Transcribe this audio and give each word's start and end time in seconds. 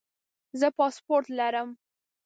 زه 0.59 0.67
پاسپورټ 0.77 1.25
لرم 1.39 1.69